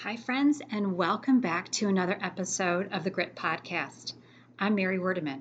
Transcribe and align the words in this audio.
Hi, 0.00 0.16
friends, 0.16 0.60
and 0.70 0.94
welcome 0.94 1.40
back 1.40 1.70
to 1.72 1.88
another 1.88 2.18
episode 2.20 2.92
of 2.92 3.02
the 3.02 3.08
Grit 3.08 3.34
Podcast. 3.34 4.12
I'm 4.58 4.74
Mary 4.74 4.98
Werdeman. 4.98 5.40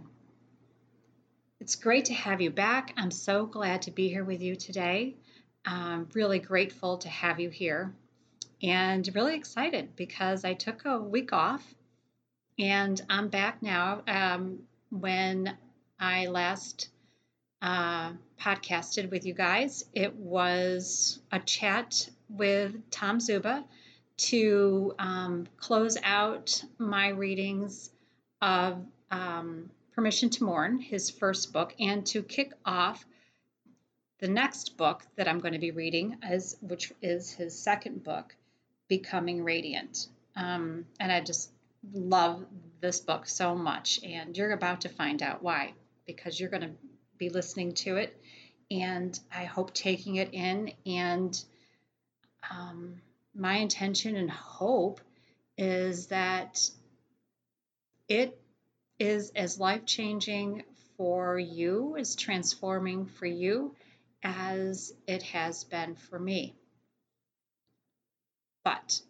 It's 1.59 1.75
great 1.75 2.05
to 2.05 2.13
have 2.13 2.39
you 2.39 2.51
back. 2.51 2.93
I'm 2.95 3.11
so 3.11 3.45
glad 3.45 3.81
to 3.81 3.91
be 3.91 4.07
here 4.07 4.23
with 4.23 4.41
you 4.41 4.55
today. 4.55 5.17
I'm 5.65 6.07
really 6.13 6.39
grateful 6.39 6.99
to 6.99 7.09
have 7.09 7.41
you 7.41 7.49
here 7.49 7.93
and 8.63 9.07
really 9.13 9.35
excited 9.35 9.93
because 9.97 10.45
I 10.45 10.53
took 10.53 10.85
a 10.85 10.99
week 10.99 11.33
off 11.33 11.75
and 12.57 12.99
I'm 13.09 13.27
back 13.27 13.61
now. 13.61 14.03
Um, 14.07 14.59
when 14.89 15.57
I 15.99 16.27
last 16.27 16.87
uh, 17.61 18.13
podcasted 18.39 19.11
with 19.11 19.25
you 19.25 19.33
guys, 19.33 19.83
it 19.93 20.15
was 20.15 21.19
a 21.29 21.39
chat 21.39 22.09
with 22.29 22.89
Tom 22.89 23.19
Zuba 23.19 23.65
to 24.17 24.95
um, 24.97 25.47
close 25.57 25.97
out 26.03 26.63
my 26.77 27.09
readings 27.09 27.91
of 28.41 28.83
um, 29.11 29.69
Permission 29.93 30.29
to 30.31 30.43
Mourn, 30.43 30.79
his 30.79 31.09
first 31.09 31.53
book, 31.53 31.73
and 31.79 32.05
to 32.07 32.23
kick 32.23 32.53
off 32.65 33.05
the 34.19 34.27
next 34.27 34.77
book 34.77 35.03
that 35.15 35.27
I'm 35.27 35.39
going 35.39 35.53
to 35.53 35.59
be 35.59 35.71
reading, 35.71 36.17
as, 36.21 36.57
which 36.61 36.91
is 37.01 37.31
his 37.31 37.57
second 37.57 38.03
book, 38.03 38.35
Becoming 38.87 39.43
Radiant. 39.43 40.07
Um, 40.35 40.85
and 40.99 41.11
I 41.11 41.21
just 41.21 41.51
love 41.93 42.45
this 42.81 42.99
book 42.99 43.25
so 43.25 43.55
much, 43.55 43.99
and 44.03 44.37
you're 44.37 44.51
about 44.51 44.81
to 44.81 44.89
find 44.89 45.21
out 45.21 45.43
why, 45.43 45.73
because 46.05 46.39
you're 46.39 46.49
going 46.49 46.63
to 46.63 46.71
be 47.17 47.29
listening 47.29 47.73
to 47.73 47.97
it, 47.97 48.17
and 48.71 49.17
I 49.33 49.45
hope 49.45 49.73
taking 49.73 50.15
it 50.15 50.33
in 50.33 50.71
and 50.85 51.43
um, 52.49 53.01
my 53.35 53.57
intention 53.57 54.15
and 54.15 54.31
hope 54.31 55.01
is 55.57 56.07
that 56.07 56.69
it 58.07 58.39
is 58.99 59.31
as 59.35 59.59
life 59.59 59.85
changing 59.85 60.63
for 60.97 61.37
you, 61.37 61.95
as 61.97 62.15
transforming 62.15 63.05
for 63.05 63.25
you 63.25 63.75
as 64.23 64.93
it 65.07 65.21
has 65.23 65.63
been 65.65 65.95
for 65.95 66.17
me. 66.17 66.55
But 68.63 69.01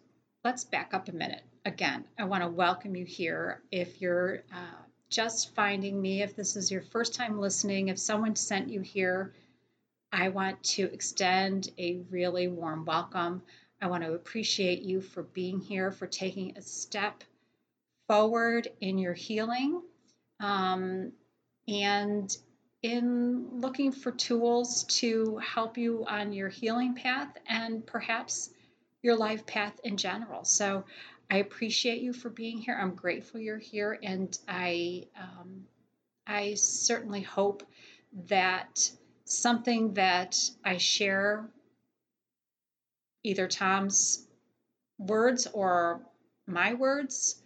let's 0.44 0.64
back 0.64 0.92
up 0.92 1.08
a 1.08 1.12
minute. 1.12 1.42
Again, 1.64 2.04
I 2.18 2.24
want 2.24 2.42
to 2.42 2.48
welcome 2.48 2.94
you 2.94 3.04
here. 3.04 3.62
If 3.72 4.00
you're 4.00 4.42
uh, 4.52 4.82
just 5.08 5.54
finding 5.54 6.00
me, 6.00 6.22
if 6.22 6.36
this 6.36 6.56
is 6.56 6.70
your 6.70 6.82
first 6.82 7.14
time 7.14 7.40
listening, 7.40 7.88
if 7.88 7.98
someone 7.98 8.36
sent 8.36 8.68
you 8.68 8.80
here, 8.80 9.32
I 10.12 10.28
want 10.28 10.62
to 10.64 10.84
extend 10.84 11.70
a 11.78 12.00
really 12.10 12.48
warm 12.48 12.84
welcome. 12.84 13.42
I 13.80 13.88
want 13.88 14.04
to 14.04 14.14
appreciate 14.14 14.82
you 14.82 15.00
for 15.00 15.22
being 15.22 15.60
here, 15.60 15.90
for 15.90 16.06
taking 16.06 16.56
a 16.56 16.62
step 16.62 17.24
forward 18.08 18.68
in 18.80 18.98
your 18.98 19.14
healing, 19.14 19.82
um, 20.40 21.12
and 21.68 22.36
in 22.82 23.60
looking 23.60 23.92
for 23.92 24.12
tools 24.12 24.84
to 24.84 25.38
help 25.38 25.76
you 25.76 26.04
on 26.06 26.32
your 26.32 26.48
healing 26.48 26.94
path 26.94 27.36
and 27.48 27.84
perhaps 27.86 28.50
your 29.02 29.16
life 29.16 29.46
path 29.46 29.78
in 29.84 29.96
general. 29.96 30.44
So 30.44 30.84
I 31.30 31.38
appreciate 31.38 32.00
you 32.00 32.12
for 32.12 32.30
being 32.30 32.58
here. 32.58 32.78
I'm 32.80 32.94
grateful 32.94 33.40
you're 33.40 33.58
here, 33.58 33.98
and 34.02 34.36
I 34.46 35.04
um, 35.18 35.66
I 36.26 36.54
certainly 36.54 37.22
hope 37.22 37.64
that 38.28 38.90
something 39.24 39.94
that 39.94 40.38
I 40.64 40.76
share 40.76 41.48
either 43.26 43.48
Tom's 43.48 44.24
words 44.98 45.46
or 45.52 46.00
my 46.46 46.74
words, 46.74 47.42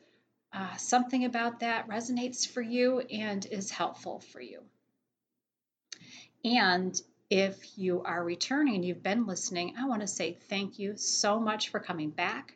uh, 0.53 0.77
something 0.77 1.25
about 1.25 1.61
that 1.61 1.89
resonates 1.89 2.47
for 2.47 2.61
you 2.61 3.01
and 3.01 3.47
is 3.47 3.71
helpful 3.71 4.21
for 4.21 4.41
you. 4.41 4.61
And 6.45 7.01
if 7.31 7.79
you 7.79 8.03
are 8.03 8.23
returning, 8.23 8.83
you've 8.83 9.03
been 9.03 9.27
listening, 9.27 9.75
I 9.79 9.87
want 9.87 10.03
to 10.03 10.07
say 10.07 10.37
thank 10.49 10.79
you 10.79 10.97
so 10.97 11.41
much 11.41 11.71
for 11.71 11.81
coming 11.81 12.11
back. 12.11 12.55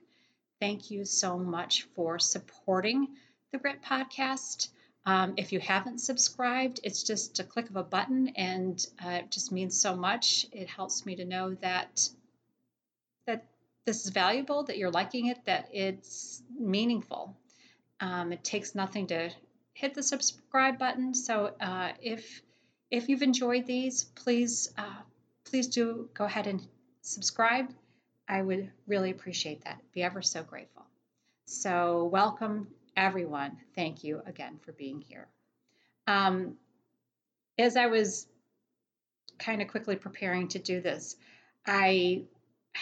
Thank 0.60 0.90
you 0.90 1.04
so 1.04 1.38
much 1.38 1.82
for 1.94 2.18
supporting 2.18 3.08
the 3.52 3.58
Grit 3.58 3.82
Podcast. 3.82 4.68
Um, 5.06 5.34
if 5.36 5.52
you 5.52 5.60
haven't 5.60 6.00
subscribed, 6.00 6.80
it's 6.82 7.02
just 7.02 7.38
a 7.38 7.44
click 7.44 7.70
of 7.70 7.76
a 7.76 7.84
button 7.84 8.28
and 8.36 8.84
uh, 9.04 9.10
it 9.10 9.30
just 9.30 9.52
means 9.52 9.80
so 9.80 9.94
much. 9.94 10.46
It 10.52 10.68
helps 10.68 11.06
me 11.06 11.16
to 11.16 11.24
know 11.24 11.54
that 11.60 12.08
this 13.84 14.04
is 14.04 14.10
valuable, 14.10 14.64
that 14.64 14.78
you're 14.78 14.90
liking 14.90 15.26
it, 15.26 15.44
that 15.44 15.68
it's 15.72 16.42
meaningful. 16.58 17.36
Um, 18.00 18.32
it 18.32 18.42
takes 18.42 18.74
nothing 18.74 19.06
to 19.08 19.30
hit 19.72 19.94
the 19.94 20.02
subscribe 20.02 20.78
button. 20.78 21.14
So 21.14 21.52
uh, 21.60 21.92
if 22.00 22.42
if 22.90 23.08
you've 23.08 23.22
enjoyed 23.22 23.66
these, 23.66 24.04
please 24.04 24.72
uh, 24.78 25.02
please 25.44 25.68
do 25.68 26.08
go 26.14 26.24
ahead 26.24 26.46
and 26.46 26.66
subscribe. 27.02 27.68
I 28.28 28.40
would 28.40 28.70
really 28.86 29.10
appreciate 29.10 29.64
that. 29.64 29.80
Be 29.92 30.02
ever 30.02 30.22
so 30.22 30.42
grateful. 30.42 30.86
So 31.46 32.04
welcome 32.04 32.68
everyone. 32.96 33.58
Thank 33.74 34.04
you 34.04 34.22
again 34.26 34.58
for 34.64 34.72
being 34.72 35.00
here. 35.00 35.26
Um, 36.06 36.54
as 37.58 37.76
I 37.76 37.86
was 37.86 38.26
kind 39.38 39.60
of 39.60 39.68
quickly 39.68 39.96
preparing 39.96 40.48
to 40.48 40.58
do 40.58 40.80
this, 40.80 41.16
I 41.66 42.22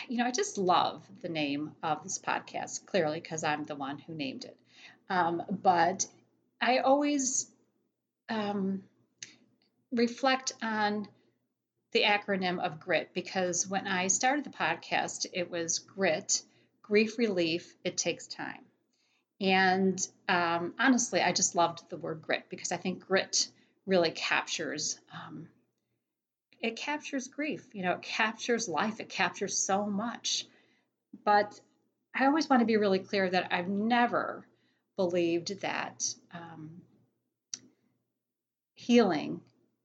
you 0.08 0.18
know, 0.18 0.26
I 0.26 0.30
just 0.30 0.58
love 0.58 1.06
the 1.20 1.28
name 1.28 1.72
of 1.82 2.02
this 2.02 2.18
podcast, 2.18 2.86
clearly, 2.86 3.20
because 3.20 3.44
I'm 3.44 3.64
the 3.64 3.74
one 3.74 3.98
who 3.98 4.14
named 4.14 4.44
it. 4.44 4.56
Um, 5.08 5.42
but 5.50 6.06
I 6.60 6.78
always 6.78 7.50
um, 8.28 8.82
reflect 9.90 10.52
on 10.62 11.08
the 11.92 12.02
acronym 12.02 12.58
of 12.58 12.80
GRIT 12.80 13.10
because 13.12 13.66
when 13.66 13.86
I 13.86 14.06
started 14.06 14.44
the 14.44 14.50
podcast, 14.50 15.26
it 15.32 15.50
was 15.50 15.78
GRIT, 15.78 16.42
grief 16.82 17.18
relief, 17.18 17.74
it 17.84 17.96
takes 17.96 18.26
time. 18.26 18.64
And 19.40 20.06
um, 20.28 20.74
honestly, 20.78 21.20
I 21.20 21.32
just 21.32 21.56
loved 21.56 21.82
the 21.90 21.96
word 21.96 22.22
grit 22.22 22.44
because 22.48 22.70
I 22.70 22.76
think 22.76 23.06
grit 23.06 23.48
really 23.86 24.12
captures 24.12 24.98
um, 25.12 25.48
it 26.62 26.76
captures 26.76 27.26
grief, 27.28 27.66
you 27.72 27.82
know, 27.82 27.92
it 27.92 28.02
captures 28.02 28.68
life, 28.68 29.00
it 29.00 29.08
captures 29.08 29.56
so 29.56 29.84
much. 29.84 30.46
But 31.24 31.60
I 32.14 32.26
always 32.26 32.48
want 32.48 32.60
to 32.60 32.66
be 32.66 32.76
really 32.76 33.00
clear 33.00 33.28
that 33.28 33.48
I've 33.52 33.68
never 33.68 34.46
believed 34.96 35.60
that 35.62 36.04
um, 36.32 36.82
healing 38.74 39.40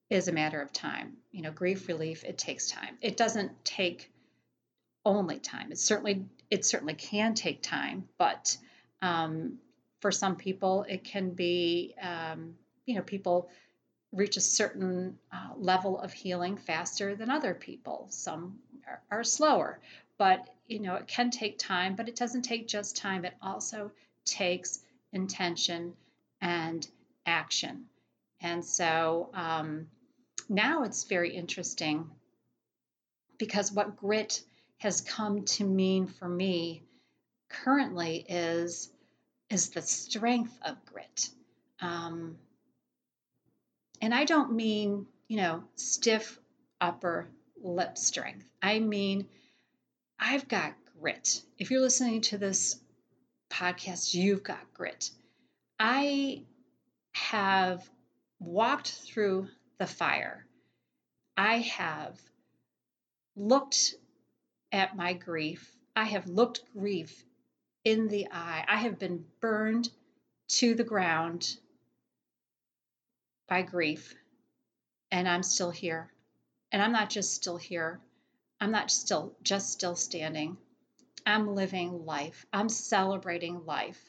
is 0.10 0.28
a 0.28 0.32
matter 0.32 0.62
of 0.62 0.72
time. 0.72 1.18
You 1.32 1.42
know, 1.42 1.52
grief 1.52 1.88
relief, 1.88 2.24
it 2.24 2.38
takes 2.38 2.70
time. 2.70 2.98
It 3.02 3.18
doesn't 3.18 3.66
take 3.66 4.12
only 5.04 5.40
time. 5.40 5.72
It 5.72 5.80
certainly 5.80 6.26
it 6.52 6.64
certainly 6.64 6.94
can 6.94 7.34
take 7.34 7.62
time, 7.62 8.08
but 8.18 8.56
um, 9.02 9.58
for 10.00 10.12
some 10.12 10.36
people, 10.36 10.86
it 10.88 11.04
can 11.04 11.32
be 11.32 11.96
um, 12.02 12.56
you 12.86 12.96
know 12.96 13.02
people 13.02 13.50
reach 14.12 14.38
a 14.38 14.42
certain 14.42 15.18
uh, 15.32 15.54
level 15.58 16.00
of 16.00 16.14
healing 16.14 16.58
faster 16.58 17.16
than 17.16 17.30
other 17.30 17.54
people. 17.54 18.08
Some 18.10 18.60
are, 18.88 19.02
are, 19.12 19.24
slower, 19.24 19.80
but 20.18 20.50
you 20.68 20.80
know 20.80 20.96
it 20.96 21.08
can 21.08 21.30
take 21.30 21.58
time. 21.58 21.96
But 21.96 22.08
it 22.08 22.16
doesn't 22.16 22.44
take 22.44 22.68
just 22.68 22.98
time; 22.98 23.26
it 23.26 23.36
also 23.42 23.92
takes 24.26 24.80
intention 25.14 25.94
and 26.42 26.88
action. 27.26 27.86
And 28.42 28.64
so 28.64 29.30
um, 29.34 29.88
now 30.50 30.84
it's 30.84 31.04
very 31.06 31.36
interesting 31.36 32.10
because 33.38 33.72
what 33.72 33.98
grit 33.98 34.42
has 34.78 35.02
come 35.02 35.44
to 35.44 35.64
mean 35.64 36.08
for 36.08 36.30
me 36.30 36.84
currently 37.50 38.26
is 38.28 38.90
is 39.50 39.70
the 39.70 39.82
strength 39.82 40.58
of 40.64 40.84
grit. 40.86 41.30
Um, 41.80 42.38
and 44.02 44.14
I 44.14 44.26
don't 44.26 44.54
mean, 44.54 45.08
you 45.28 45.38
know, 45.38 45.64
stiff 45.76 46.40
upper 46.80 47.28
lip 47.62 47.98
strength. 47.98 48.46
I 48.62 48.80
mean, 48.80 49.28
I've 50.20 50.48
got 50.48 50.74
grit. 51.00 51.42
If 51.58 51.72
you're 51.72 51.82
listening 51.82 52.22
to 52.22 52.38
this 52.38 52.80
podcast, 53.50 54.14
you've 54.14 54.44
got 54.44 54.74
grit. 54.74 55.10
I 55.80 56.44
have 57.14 57.88
walked 58.40 58.92
through 58.92 59.48
the 59.80 59.88
fire. 59.88 60.46
I 61.36 61.60
have 61.60 62.20
looked 63.36 63.96
at 64.72 64.96
my 64.96 65.14
grief. 65.14 65.72
I 65.96 66.06
have 66.06 66.28
looked 66.28 66.62
grief 66.74 67.24
in 67.84 68.08
the 68.08 68.28
eye. 68.32 68.66
I 68.68 68.78
have 68.78 69.00
been 69.00 69.26
burned 69.40 69.90
to 70.50 70.76
the 70.76 70.84
ground 70.84 71.58
by 73.48 73.62
grief, 73.62 74.16
and 75.12 75.28
I'm 75.28 75.44
still 75.44 75.72
here. 75.72 76.12
And 76.72 76.82
I'm 76.82 76.92
not 76.92 77.10
just 77.10 77.34
still 77.34 77.58
here. 77.58 78.00
I'm 78.60 78.72
not 78.72 78.92
still 78.92 79.34
just 79.42 79.72
still 79.72 79.96
standing. 79.96 80.58
I'm 81.26 81.56
living 81.56 82.06
life. 82.06 82.46
I'm 82.52 82.70
celebrating 82.70 83.66
life. 83.66 84.00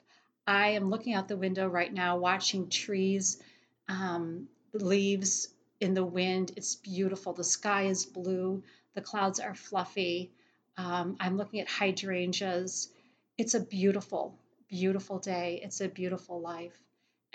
I 0.46 0.70
am 0.70 0.88
looking 0.88 1.14
out 1.14 1.28
the 1.28 1.36
window 1.36 1.66
right 1.66 1.92
now, 1.92 2.16
watching 2.16 2.70
trees, 2.70 3.40
um, 3.88 4.48
leaves 4.72 5.48
in 5.80 5.94
the 5.94 6.04
wind. 6.04 6.52
It's 6.56 6.76
beautiful. 6.76 7.32
The 7.32 7.44
sky 7.44 7.84
is 7.84 8.06
blue. 8.06 8.62
The 8.94 9.02
clouds 9.02 9.40
are 9.40 9.54
fluffy. 9.54 10.30
Um, 10.76 11.16
I'm 11.20 11.36
looking 11.36 11.60
at 11.60 11.68
hydrangeas. 11.68 12.88
It's 13.36 13.54
a 13.54 13.60
beautiful, 13.60 14.38
beautiful 14.68 15.18
day. 15.18 15.60
It's 15.62 15.80
a 15.80 15.88
beautiful 15.88 16.40
life. 16.40 16.78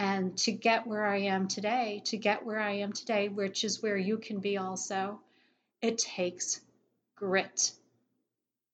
And 0.03 0.37
to 0.39 0.51
get 0.51 0.85
where 0.85 1.05
I 1.05 1.19
am 1.19 1.47
today, 1.47 2.01
to 2.07 2.17
get 2.17 2.45
where 2.45 2.59
I 2.59 2.79
am 2.79 2.91
today, 2.91 3.29
which 3.29 3.63
is 3.63 3.81
where 3.81 3.95
you 3.95 4.17
can 4.17 4.39
be 4.39 4.57
also, 4.57 5.21
it 5.81 5.97
takes 5.97 6.59
grit. 7.15 7.71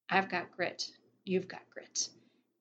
I've 0.10 0.28
got 0.28 0.52
grit. 0.58 0.90
You've 1.26 1.48
got 1.48 1.62
grit. 1.72 2.10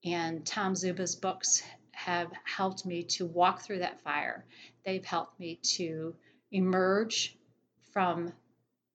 And 0.05 0.45
Tom 0.45 0.75
Zuba's 0.75 1.17
books 1.17 1.63
have 1.93 2.31
helped 2.45 2.85
me 2.85 3.05
to 3.05 3.25
walk 3.25 3.63
through 3.63 3.79
that 3.79 4.03
fire. 4.03 4.45
They've 4.85 5.05
helped 5.05 5.41
me 5.41 5.59
to 5.77 6.15
emerge 6.53 7.39
from 7.93 8.35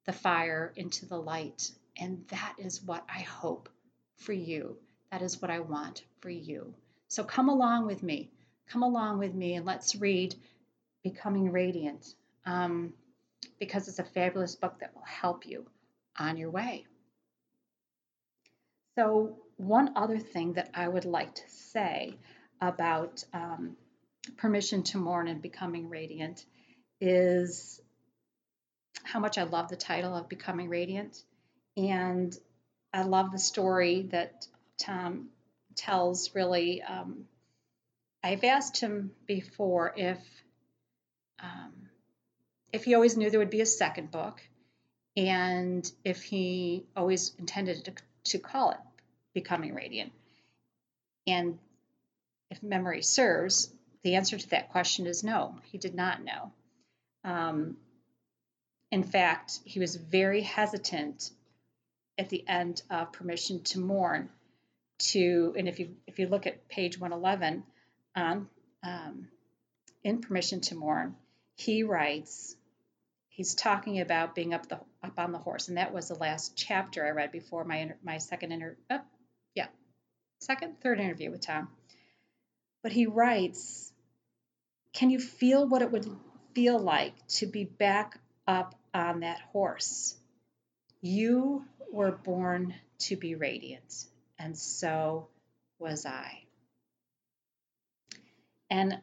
the 0.06 0.14
fire 0.14 0.72
into 0.76 1.08
the 1.08 1.18
light. 1.18 1.72
And 1.98 2.24
that 2.28 2.58
is 2.60 2.84
what 2.84 3.04
I 3.10 3.22
hope 3.22 3.70
for 4.18 4.34
you. 4.34 4.78
That 5.12 5.24
is 5.24 5.42
what 5.42 5.50
I 5.50 5.62
want 5.62 6.04
for 6.20 6.30
you. 6.30 6.76
So 7.08 7.24
come 7.24 7.50
along 7.50 7.88
with 7.88 8.04
me. 8.04 8.30
Come 8.68 8.84
along 8.84 9.20
with 9.20 9.34
me 9.34 9.56
and 9.56 9.66
let's 9.66 9.96
read 9.96 10.36
Becoming 11.04 11.52
Radiant 11.52 12.16
um, 12.46 12.94
because 13.60 13.88
it's 13.88 14.00
a 14.00 14.04
fabulous 14.04 14.56
book 14.56 14.80
that 14.80 14.96
will 14.96 15.04
help 15.04 15.46
you 15.46 15.66
on 16.18 16.38
your 16.38 16.50
way. 16.50 16.86
So, 18.96 19.38
one 19.58 19.92
other 19.96 20.20
thing 20.20 20.54
that 20.54 20.70
I 20.74 20.88
would 20.88 21.06
like 21.06 21.36
to 21.36 21.50
say 21.50 22.18
about 22.62 23.24
um, 23.34 23.76
Permission 24.38 24.84
to 24.84 24.98
Mourn 24.98 25.28
and 25.28 25.42
Becoming 25.42 25.90
Radiant 25.90 26.46
is 27.02 27.82
how 29.04 29.20
much 29.20 29.38
I 29.38 29.44
love 29.44 29.70
the 29.70 29.76
title 29.76 30.16
of 30.16 30.30
Becoming 30.30 30.70
Radiant. 30.70 31.22
And 31.76 32.36
I 32.94 33.04
love 33.04 33.32
the 33.32 33.40
story 33.40 34.08
that 34.12 34.48
Tom 34.78 35.30
tells, 35.76 36.34
really. 36.36 36.82
Um, 36.82 37.26
I've 38.24 38.44
asked 38.44 38.80
him 38.80 39.12
before 39.28 39.94
if 39.98 40.20
um, 41.40 41.90
if 42.72 42.86
he 42.86 42.96
always 42.96 43.18
knew 43.18 43.30
there 43.30 43.40
would 43.40 43.50
be 43.50 43.62
a 43.62 43.66
second 43.66 44.12
book, 44.12 44.42
and 45.18 45.90
if 46.06 46.24
he 46.24 46.86
always 46.96 47.34
intended 47.38 47.86
to, 47.86 47.94
to 48.32 48.40
call 48.40 48.72
it 48.72 48.78
Becoming 49.34 49.76
Radiant. 49.76 50.14
And 51.28 51.60
if 52.50 52.64
memory 52.64 53.02
serves, 53.02 53.74
the 54.04 54.16
answer 54.16 54.38
to 54.38 54.50
that 54.52 54.72
question 54.72 55.06
is 55.06 55.24
no, 55.24 55.56
he 55.64 55.78
did 55.78 55.94
not 55.94 56.24
know. 56.24 56.52
Um, 57.24 57.78
in 58.92 59.04
fact, 59.04 59.60
he 59.66 59.80
was 59.80 59.96
very 59.96 60.42
hesitant 60.42 61.30
at 62.18 62.30
the 62.30 62.48
end 62.48 62.82
of 62.90 63.12
Permission 63.12 63.64
to 63.64 63.80
Mourn 63.80 64.30
to, 65.00 65.54
and 65.58 65.68
if 65.68 65.80
you 65.80 65.96
if 66.08 66.20
you 66.20 66.28
look 66.28 66.48
at 66.48 66.70
page 66.70 66.98
111 66.98 67.64
on 68.16 68.48
um, 68.84 69.28
in 70.04 70.20
Permission 70.22 70.62
to 70.62 70.76
Mourn, 70.76 71.16
he 71.56 71.84
writes, 71.84 72.56
he's 73.30 73.56
talking 73.56 74.00
about 74.00 74.36
being 74.36 74.54
up 74.54 74.68
the 74.68 74.80
up 75.04 75.18
on 75.18 75.32
the 75.32 75.38
horse, 75.38 75.68
and 75.68 75.78
that 75.78 75.94
was 75.94 76.08
the 76.08 76.16
last 76.16 76.56
chapter 76.56 77.06
I 77.06 77.12
read 77.12 77.32
before 77.32 77.64
my 77.64 77.94
my 78.04 78.18
second 78.18 78.52
inter, 78.52 78.78
oh, 78.90 79.02
yeah, 79.56 79.68
second 80.40 80.82
third 80.82 81.00
interview 81.00 81.32
with 81.32 81.42
Tom. 81.42 81.70
But 82.82 82.92
he 82.92 83.06
writes, 83.06 83.92
can 84.94 85.10
you 85.10 85.20
feel 85.20 85.68
what 85.68 85.82
it 85.82 85.92
would 85.92 86.08
feel 86.54 86.78
like 86.78 87.14
to 87.28 87.46
be 87.46 87.64
back 87.64 88.20
up 88.48 88.76
on 88.94 89.22
that 89.22 89.40
horse? 89.52 90.16
You 91.02 91.66
were 91.92 92.12
born 92.12 92.74
to 93.00 93.16
be 93.16 93.36
radiant, 93.36 94.06
and 94.38 94.58
so 94.58 95.28
was 95.80 96.06
I. 96.06 96.44
And 98.74 98.98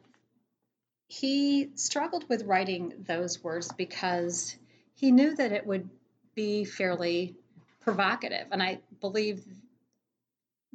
he 1.06 1.70
struggled 1.76 2.28
with 2.28 2.42
writing 2.42 2.92
those 3.06 3.42
words 3.44 3.70
because 3.72 4.56
he 4.94 5.12
knew 5.12 5.36
that 5.36 5.52
it 5.52 5.64
would 5.64 5.88
be 6.34 6.64
fairly 6.64 7.36
provocative. 7.78 8.48
And 8.50 8.60
I 8.60 8.80
believe 9.00 9.44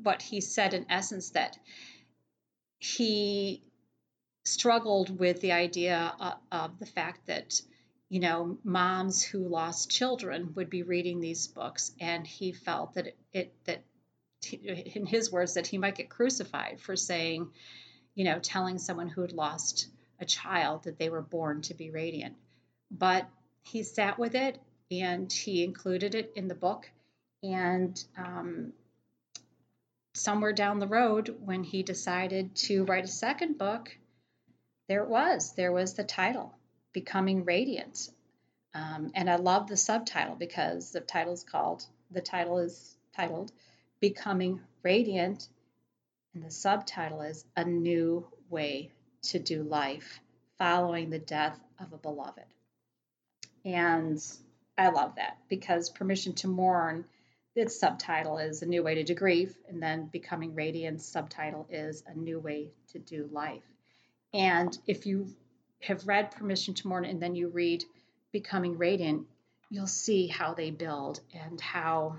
what 0.01 0.21
he 0.21 0.39
said 0.39 0.74
in 0.74 0.86
essence 0.89 1.31
that 1.31 1.57
he 2.80 3.63
struggled 4.45 5.19
with 5.19 5.42
the 5.42 5.51
idea 5.51 6.38
of, 6.50 6.80
the 6.80 6.86
fact 6.86 7.27
that 7.27 7.62
you 8.07 8.21
know 8.21 8.57
moms 8.63 9.24
who 9.24 9.39
lost 9.39 9.89
children 9.89 10.53
would 10.56 10.69
be 10.69 10.83
reading 10.83 11.19
these 11.19 11.47
books 11.47 11.92
and 12.00 12.25
he 12.25 12.53
felt 12.53 12.94
that 12.94 13.07
it 13.33 13.53
that 13.65 13.83
in 14.53 15.06
his 15.06 15.31
words 15.31 15.56
that 15.56 15.68
he 15.68 15.77
might 15.77 15.95
get 15.95 16.09
crucified 16.09 16.80
for 16.80 16.95
saying 16.95 17.50
you 18.16 18.26
know 18.26 18.40
telling 18.40 18.78
someone 18.78 19.08
who 19.08 19.22
had 19.22 19.32
lost 19.32 19.88
a 20.20 20.26
child 20.26 20.84
that 20.84 20.98
they 20.98 21.10
were 21.10 21.22
born 21.22 21.62
to 21.62 21.74
be 21.74 21.92
radiant 21.92 22.36
but 22.90 23.28
he 23.64 23.84
sat 23.84 24.18
with 24.18 24.36
it 24.36 24.60
and 24.92 25.32
he 25.32 25.64
included 25.64 26.16
it 26.16 26.32
in 26.36 26.48
the 26.48 26.56
book 26.56 26.90
and 27.44 28.04
um, 28.18 28.74
somewhere 30.14 30.54
down 30.54 30.80
the 30.80 30.88
road 30.88 31.36
when 31.44 31.64
he 31.64 31.84
decided 31.84 32.56
to 32.56 32.86
write 32.86 33.04
a 33.04 33.08
second 33.08 33.58
book 33.58 33.98
there 34.88 35.04
it 35.04 35.10
was. 35.10 35.54
There 35.54 35.72
was 35.72 35.94
the 35.94 36.04
title, 36.04 36.54
Becoming 36.94 37.44
Radiant. 37.44 38.10
Um, 38.74 39.12
and 39.16 39.30
I 39.30 39.38
love 39.38 39.68
the 39.68 39.78
subtitle 39.78 40.36
because 40.36 40.92
the 40.92 41.00
title 41.00 41.34
is 41.34 41.44
called, 41.44 41.86
the 42.12 42.22
title 42.22 42.60
is 42.60 42.96
titled 43.16 43.52
Becoming 44.00 44.62
Radiant. 44.84 45.48
And 46.36 46.44
the 46.44 46.52
subtitle 46.52 47.22
is 47.22 47.46
A 47.56 47.64
New 47.64 48.28
Way 48.50 48.92
to 49.24 49.40
Do 49.40 49.64
Life 49.64 50.20
Following 50.58 51.10
the 51.10 51.18
Death 51.18 51.58
of 51.80 51.94
a 51.94 51.98
Beloved. 51.98 52.44
And 53.64 54.22
I 54.78 54.90
love 54.90 55.16
that 55.16 55.38
because 55.48 55.90
Permission 55.90 56.34
to 56.34 56.50
Mourn, 56.50 57.06
its 57.56 57.80
subtitle 57.80 58.38
is 58.38 58.62
A 58.62 58.66
New 58.66 58.84
Way 58.84 58.96
to 58.96 59.04
Do 59.06 59.16
Grief, 59.16 59.56
and 59.70 59.82
then 59.82 60.08
Becoming 60.08 60.54
Radiant 60.56 61.02
subtitle 61.02 61.68
is 61.69 62.04
A 62.06 62.14
New 62.14 62.40
Way 62.40 62.68
to 62.90 63.00
Do 63.00 63.30
Life. 63.31 63.64
And 64.33 64.78
if 64.88 65.06
you 65.06 65.33
have 65.83 66.06
read 66.06 66.31
Permission 66.31 66.74
to 66.74 66.88
Mourn 66.90 67.06
and 67.06 67.21
then 67.21 67.36
you 67.36 67.48
read 67.48 67.86
Becoming 68.33 68.78
Radiant, 68.78 69.26
you'll 69.69 69.88
see 69.88 70.28
how 70.28 70.54
they 70.54 70.69
build 70.69 71.21
and 71.33 71.62
how 71.62 72.18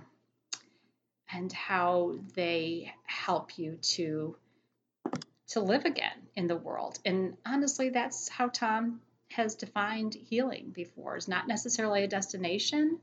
and 1.33 1.53
how 1.53 2.17
they 2.35 2.93
help 3.05 3.59
you 3.59 3.77
to 3.83 4.37
to 5.49 5.61
live 5.61 5.85
again 5.85 6.27
in 6.35 6.49
the 6.49 6.57
world. 6.57 6.99
And 7.05 7.37
honestly, 7.47 7.91
that's 7.91 8.29
how 8.29 8.49
Tom 8.49 9.01
has 9.31 9.55
defined 9.55 10.15
healing 10.15 10.71
before. 10.75 11.17
Is 11.17 11.29
not 11.29 11.47
necessarily 11.47 12.05
a 12.05 12.09
destination, 12.09 12.99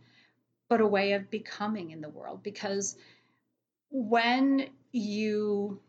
but 0.69 0.81
a 0.81 0.87
way 0.87 1.13
of 1.13 1.29
becoming 1.29 1.91
in 1.91 2.01
the 2.01 2.09
world 2.09 2.43
because 2.43 2.97
when 3.89 4.67
you 4.91 5.79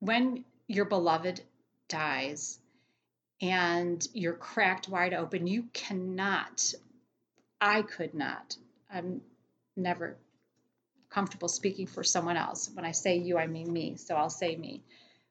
when 0.00 0.44
your 0.66 0.84
beloved 0.84 1.40
dies 1.88 2.58
and 3.40 4.06
you're 4.12 4.34
cracked 4.34 4.88
wide 4.88 5.14
open, 5.14 5.46
you 5.46 5.64
cannot, 5.72 6.74
I 7.60 7.82
could 7.82 8.14
not, 8.14 8.56
I'm 8.90 9.20
never 9.76 10.16
comfortable 11.14 11.48
speaking 11.48 11.86
for 11.86 12.02
someone 12.02 12.36
else. 12.36 12.68
When 12.74 12.84
I 12.84 12.90
say 12.90 13.18
you, 13.18 13.38
I 13.38 13.46
mean 13.46 13.72
me, 13.72 13.96
so 13.96 14.16
I'll 14.16 14.30
say 14.30 14.56
me. 14.56 14.82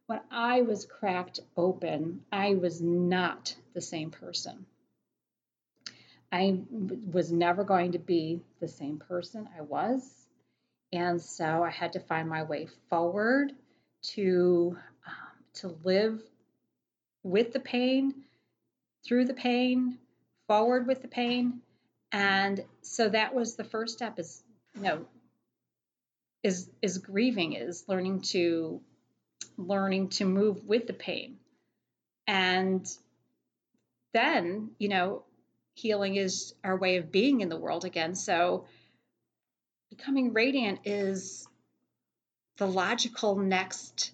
When 0.07 0.21
I 0.31 0.61
was 0.61 0.85
cracked 0.85 1.41
open, 1.57 2.21
I 2.31 2.55
was 2.55 2.81
not 2.81 3.53
the 3.73 3.81
same 3.81 4.09
person. 4.09 4.65
I 6.31 6.59
was 7.11 7.31
never 7.31 7.63
going 7.63 7.91
to 7.91 7.99
be 7.99 8.41
the 8.59 8.67
same 8.67 8.97
person 8.97 9.47
I 9.57 9.61
was. 9.61 10.09
And 10.91 11.21
so 11.21 11.63
I 11.63 11.69
had 11.69 11.93
to 11.93 11.99
find 11.99 12.29
my 12.29 12.43
way 12.43 12.67
forward 12.89 13.51
to 14.13 14.77
um, 15.05 15.13
to 15.55 15.75
live 15.83 16.21
with 17.23 17.53
the 17.53 17.59
pain, 17.59 18.13
through 19.05 19.25
the 19.25 19.33
pain, 19.33 19.97
forward 20.47 20.87
with 20.87 21.01
the 21.01 21.07
pain. 21.07 21.61
And 22.11 22.63
so 22.81 23.09
that 23.09 23.33
was 23.33 23.55
the 23.55 23.63
first 23.63 23.95
step 23.95 24.19
is, 24.19 24.43
you 24.75 24.81
know, 24.81 25.05
is 26.43 26.69
is 26.81 26.97
grieving, 26.97 27.53
is 27.53 27.85
learning 27.87 28.21
to 28.21 28.81
learning 29.57 30.09
to 30.09 30.25
move 30.25 30.65
with 30.65 30.87
the 30.87 30.93
pain. 30.93 31.37
And 32.27 32.87
then, 34.13 34.71
you 34.77 34.89
know, 34.89 35.23
healing 35.73 36.15
is 36.15 36.53
our 36.63 36.77
way 36.77 36.97
of 36.97 37.11
being 37.11 37.41
in 37.41 37.49
the 37.49 37.57
world 37.57 37.85
again. 37.85 38.15
So 38.15 38.65
becoming 39.89 40.33
radiant 40.33 40.79
is 40.85 41.47
the 42.57 42.67
logical 42.67 43.35
next 43.35 44.11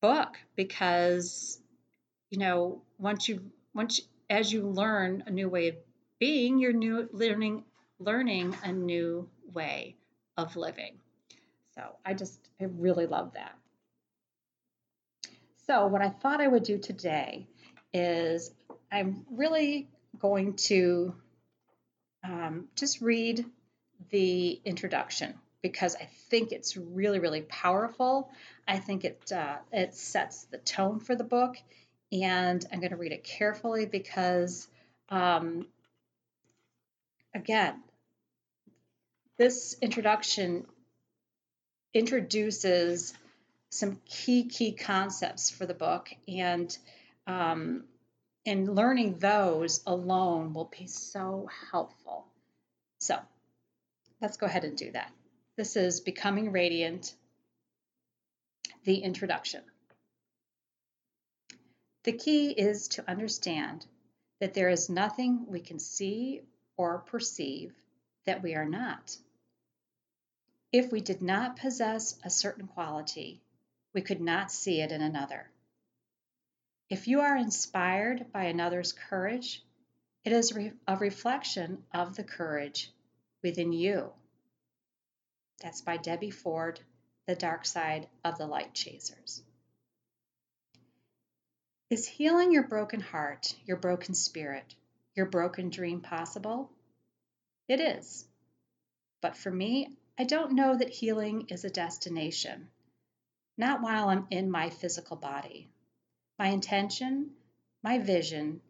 book 0.00 0.36
because 0.54 1.58
you 2.30 2.38
know 2.38 2.82
once 2.98 3.28
you 3.28 3.40
once 3.74 4.02
as 4.28 4.52
you 4.52 4.68
learn 4.68 5.24
a 5.26 5.30
new 5.30 5.48
way 5.48 5.68
of 5.68 5.76
being 6.18 6.58
you're 6.58 6.74
new 6.74 7.08
learning 7.12 7.64
learning 7.98 8.54
a 8.64 8.72
new 8.72 9.26
way 9.52 9.96
of 10.36 10.56
living 10.56 10.98
so 11.76 11.82
i 12.04 12.14
just 12.14 12.38
i 12.60 12.64
really 12.64 13.06
love 13.06 13.32
that 13.34 13.54
so 15.66 15.86
what 15.86 16.02
i 16.02 16.08
thought 16.08 16.40
i 16.40 16.48
would 16.48 16.62
do 16.62 16.78
today 16.78 17.46
is 17.92 18.50
i'm 18.90 19.24
really 19.30 19.88
going 20.18 20.54
to 20.54 21.14
um, 22.24 22.68
just 22.74 23.00
read 23.00 23.44
the 24.10 24.60
introduction 24.64 25.34
because 25.62 25.96
I 25.96 26.08
think 26.28 26.52
it's 26.52 26.76
really, 26.76 27.18
really 27.18 27.42
powerful. 27.42 28.30
I 28.68 28.78
think 28.78 29.04
it 29.04 29.32
uh, 29.32 29.56
it 29.72 29.94
sets 29.94 30.44
the 30.44 30.58
tone 30.58 31.00
for 31.00 31.14
the 31.14 31.24
book, 31.24 31.56
and 32.12 32.64
I'm 32.72 32.80
going 32.80 32.90
to 32.90 32.96
read 32.96 33.12
it 33.12 33.24
carefully 33.24 33.86
because, 33.86 34.68
um, 35.08 35.66
again, 37.34 37.82
this 39.38 39.76
introduction 39.80 40.66
introduces 41.94 43.14
some 43.70 44.00
key 44.04 44.44
key 44.44 44.72
concepts 44.72 45.50
for 45.50 45.64
the 45.64 45.74
book, 45.74 46.10
and 46.28 46.76
um, 47.26 47.84
and 48.44 48.74
learning 48.74 49.18
those 49.18 49.82
alone 49.86 50.52
will 50.52 50.70
be 50.78 50.86
so 50.86 51.48
helpful. 51.70 52.26
So 52.98 53.18
let's 54.20 54.36
go 54.36 54.46
ahead 54.46 54.64
and 54.64 54.76
do 54.76 54.90
that. 54.92 55.10
This 55.56 55.76
is 55.76 56.00
Becoming 56.00 56.52
Radiant, 56.52 57.14
the 58.84 58.98
introduction. 58.98 59.62
The 62.02 62.12
key 62.12 62.50
is 62.50 62.88
to 62.88 63.10
understand 63.10 63.86
that 64.40 64.52
there 64.52 64.68
is 64.68 64.90
nothing 64.90 65.46
we 65.48 65.60
can 65.60 65.78
see 65.78 66.42
or 66.76 66.98
perceive 66.98 67.72
that 68.26 68.42
we 68.42 68.54
are 68.54 68.66
not. 68.66 69.16
If 70.76 70.90
we 70.90 71.00
did 71.00 71.22
not 71.22 71.54
possess 71.54 72.18
a 72.24 72.30
certain 72.30 72.66
quality, 72.66 73.40
we 73.92 74.02
could 74.02 74.20
not 74.20 74.50
see 74.50 74.80
it 74.80 74.90
in 74.90 75.02
another. 75.02 75.48
If 76.90 77.06
you 77.06 77.20
are 77.20 77.36
inspired 77.36 78.32
by 78.32 78.46
another's 78.46 78.92
courage, 78.92 79.62
it 80.24 80.32
is 80.32 80.52
a 80.88 80.96
reflection 80.96 81.84
of 81.92 82.16
the 82.16 82.24
courage 82.24 82.90
within 83.40 83.72
you. 83.72 84.10
That's 85.62 85.80
by 85.80 85.96
Debbie 85.96 86.32
Ford, 86.32 86.80
The 87.28 87.36
Dark 87.36 87.66
Side 87.66 88.08
of 88.24 88.36
the 88.36 88.48
Light 88.48 88.74
Chasers. 88.74 89.44
Is 91.88 92.04
healing 92.04 92.50
your 92.50 92.66
broken 92.66 92.98
heart, 92.98 93.54
your 93.64 93.76
broken 93.76 94.14
spirit, 94.14 94.74
your 95.14 95.26
broken 95.26 95.70
dream 95.70 96.00
possible? 96.00 96.68
It 97.68 97.78
is. 97.78 98.24
But 99.20 99.36
for 99.36 99.52
me, 99.52 99.96
I 100.16 100.22
don't 100.22 100.52
know 100.52 100.76
that 100.76 100.90
healing 100.90 101.46
is 101.48 101.64
a 101.64 101.70
destination, 101.70 102.68
not 103.56 103.82
while 103.82 104.08
I'm 104.08 104.28
in 104.30 104.48
my 104.48 104.70
physical 104.70 105.16
body. 105.16 105.68
My 106.38 106.48
intention, 106.48 107.32
my 107.82 107.98
vision, 107.98 108.60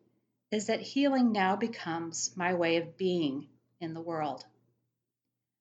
is 0.51 0.67
that 0.67 0.81
healing 0.81 1.33
now 1.33 1.57
becomes 1.57 2.35
my 2.35 2.55
way 2.55 2.77
of 2.79 2.97
being 2.97 3.49
in 3.79 3.93
the 3.93 4.01
world. 4.01 4.47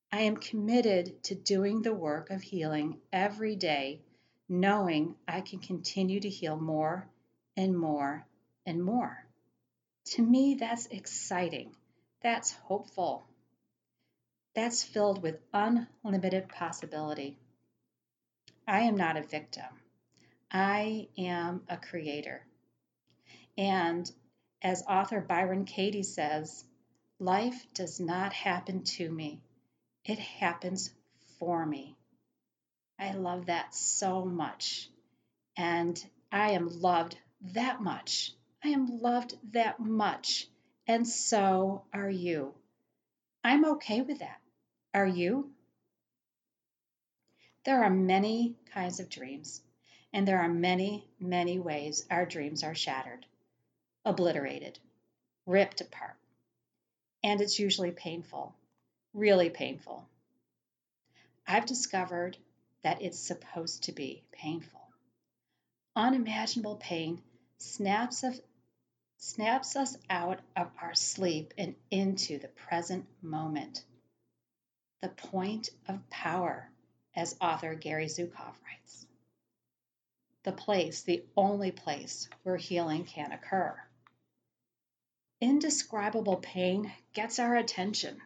I 0.10 0.22
am 0.22 0.38
committed 0.38 1.22
to 1.24 1.36
doing 1.36 1.82
the 1.82 1.94
work 1.94 2.30
of 2.30 2.42
healing 2.42 3.02
every 3.12 3.58
day, 3.58 4.04
knowing 4.48 5.16
I 5.28 5.42
can 5.42 5.60
continue 5.60 6.20
to 6.22 6.30
heal 6.30 6.56
more 6.56 7.10
and 7.58 7.78
more 7.78 8.26
and 8.66 8.82
more. 8.82 9.26
To 10.12 10.22
me, 10.22 10.56
that's 10.56 10.86
exciting. 10.86 11.76
That's 12.22 12.54
hopeful. 12.54 13.26
That's 14.56 14.84
filled 14.84 15.24
with 15.24 15.40
unlimited 15.52 16.50
possibility. 16.50 17.38
I 18.68 18.82
am 18.82 18.96
not 18.96 19.18
a 19.18 19.24
victim. 19.24 19.66
I 20.52 21.08
am 21.18 21.64
a 21.68 21.78
creator. 21.78 22.46
And 23.58 24.10
as 24.62 24.84
author 24.88 25.22
Byron 25.22 25.66
Katie 25.66 26.04
says, 26.04 26.64
life 27.20 27.66
does 27.74 28.00
not 28.00 28.34
happen 28.34 28.84
to 28.84 29.10
me. 29.10 29.42
It 30.06 30.20
happens 30.20 30.94
for 31.40 31.66
me. 31.66 31.96
I 33.00 33.14
love 33.14 33.48
that 33.48 33.74
so 33.74 34.24
much. 34.24 34.90
And 35.58 36.02
I 36.32 36.52
am 36.52 36.68
loved 36.82 37.18
that 37.54 37.82
much. 37.82 38.32
I 38.64 38.70
am 38.70 39.00
loved 39.02 39.36
that 39.52 39.80
much. 39.80 40.48
And 40.88 41.08
so 41.08 41.84
are 41.94 42.10
you. 42.10 42.54
I'm 43.44 43.66
okay 43.74 44.02
with 44.02 44.20
that. 44.20 44.40
Are 44.94 45.08
you? 45.08 45.50
There 47.66 47.84
are 47.84 47.90
many 47.90 48.56
kinds 48.74 49.00
of 49.00 49.10
dreams, 49.10 49.62
and 50.12 50.28
there 50.28 50.42
are 50.42 50.50
many, 50.50 51.08
many 51.20 51.60
ways 51.60 52.06
our 52.12 52.26
dreams 52.26 52.64
are 52.64 52.76
shattered, 52.76 53.26
obliterated, 54.06 54.80
ripped 55.46 55.82
apart. 55.82 56.18
And 57.24 57.40
it's 57.40 57.60
usually 57.60 57.92
painful 57.92 58.54
really 59.14 59.50
painful. 59.50 60.08
I've 61.48 61.66
discovered 61.66 62.38
that 62.84 63.02
it's 63.02 63.20
supposed 63.20 63.84
to 63.84 63.92
be 63.92 64.24
painful. 64.32 64.82
Unimaginable 65.96 66.76
pain 66.76 67.22
snaps 67.60 68.24
us, 68.24 68.40
snaps 69.18 69.76
us 69.76 69.96
out 70.10 70.40
of 70.56 70.70
our 70.82 70.96
sleep 70.96 71.54
and 71.58 71.76
into 71.92 72.40
the 72.40 72.48
present 72.48 73.06
moment. 73.22 73.84
The 75.04 75.10
point 75.10 75.70
of 75.90 76.10
power, 76.10 76.72
as 77.14 77.36
author 77.42 77.76
Gary 77.76 78.06
Zukav 78.06 78.56
writes. 78.64 79.06
The 80.44 80.54
place, 80.54 81.02
the 81.02 81.26
only 81.36 81.74
place 81.74 82.30
where 82.44 82.56
healing 82.56 83.04
can 83.04 83.34
occur. 83.34 83.78
Indescribable 85.42 86.38
pain 86.38 86.90
gets 87.12 87.38
our 87.38 87.54
attention. 87.54 88.22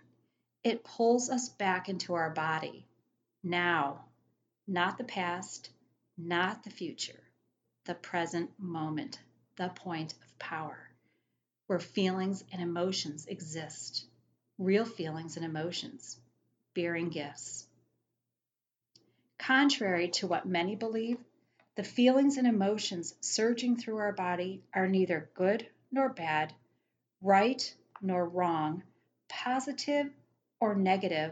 It 0.64 0.84
pulls 0.84 1.32
us 1.32 1.50
back 1.50 1.90
into 1.90 2.14
our 2.14 2.30
body. 2.30 2.86
Now, 3.42 4.06
not 4.68 5.00
the 5.00 5.04
past, 5.04 5.72
not 6.16 6.64
the 6.64 6.70
future, 6.70 7.24
the 7.86 7.96
present 7.96 8.52
moment, 8.60 9.20
the 9.56 9.70
point 9.70 10.14
of 10.14 10.38
power, 10.38 10.92
where 11.66 11.80
feelings 11.80 12.44
and 12.52 12.62
emotions 12.62 13.26
exist, 13.26 14.06
real 14.60 14.86
feelings 14.86 15.38
and 15.38 15.44
emotions, 15.44 16.20
bearing 16.78 17.10
gifts. 17.10 17.66
Contrary 19.40 20.10
to 20.10 20.28
what 20.28 20.46
many 20.46 20.76
believe, 20.76 21.18
the 21.76 21.84
feelings 21.84 22.38
and 22.38 22.46
emotions 22.46 23.16
surging 23.20 23.76
through 23.76 23.98
our 23.98 24.12
body 24.12 24.62
are 24.76 24.88
neither 24.88 25.28
good 25.34 25.66
nor 25.92 26.08
bad, 26.08 26.54
right 27.20 27.74
nor 28.00 28.30
wrong, 28.30 28.84
positive 29.28 30.12
or 30.60 30.76
negative, 30.76 31.32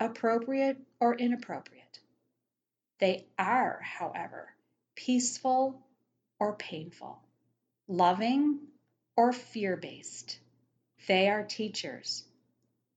appropriate 0.00 0.78
or 1.00 1.14
inappropriate. 1.14 2.00
They 2.98 3.26
are, 3.38 3.78
however, 3.82 4.54
peaceful 4.94 5.82
or 6.40 6.54
painful, 6.54 7.20
loving 7.88 8.58
or 9.16 9.34
fear 9.34 9.76
based. 9.76 10.38
They 11.08 11.28
are 11.28 11.44
teachers, 11.44 12.24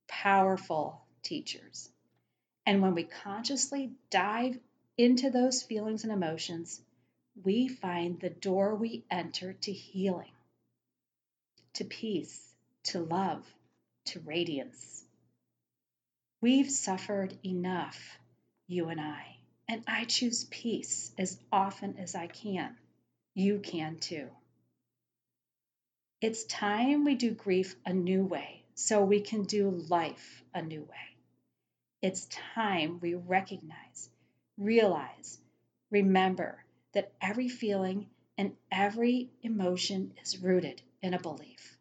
powerful 0.08 1.05
teachers. 1.25 1.89
And 2.65 2.82
when 2.82 2.96
we 2.96 3.03
consciously 3.03 3.91
dive 4.10 4.58
into 4.98 5.29
those 5.29 5.62
feelings 5.62 6.03
and 6.03 6.13
emotions, 6.13 6.82
we 7.44 7.67
find 7.67 8.20
the 8.20 8.29
door 8.29 8.75
we 8.75 9.03
enter 9.12 9.53
to 9.53 9.74
healing, 9.74 10.32
to 11.74 11.84
peace, 11.84 12.41
to 12.84 13.00
love, 13.00 13.44
to 14.05 14.20
radiance. 14.22 15.03
We've 16.41 16.70
suffered 16.70 17.38
enough, 17.44 18.00
you 18.67 18.88
and 18.89 19.01
I, 19.01 19.38
and 19.67 19.84
I 19.88 20.05
choose 20.05 20.46
peace 20.46 21.12
as 21.17 21.38
often 21.51 21.98
as 21.98 22.15
I 22.15 22.27
can. 22.27 22.77
You 23.34 23.60
can 23.60 23.98
too. 23.98 24.29
It's 26.22 26.46
time 26.46 27.03
we 27.03 27.15
do 27.15 27.32
grief 27.32 27.75
a 27.86 27.94
new 27.94 28.24
way 28.24 28.63
so 28.75 29.03
we 29.03 29.20
can 29.20 29.44
do 29.44 29.70
life 29.70 30.44
a 30.53 30.62
new 30.62 30.82
way. 30.82 31.14
It's 32.06 32.28
time 32.54 33.00
we 33.02 33.16
recognize, 33.16 34.12
realize, 34.60 35.40
remember 35.90 36.64
that 36.94 37.12
every 37.20 37.50
feeling 37.50 38.06
and 38.38 38.56
every 38.72 39.32
emotion 39.42 40.14
is 40.22 40.38
rooted 40.38 40.84
in 41.02 41.16
a 41.16 41.20
belief. 41.20 41.80